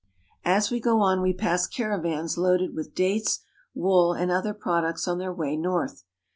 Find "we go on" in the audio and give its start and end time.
0.71-1.21